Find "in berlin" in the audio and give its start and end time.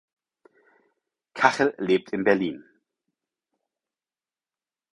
2.11-2.63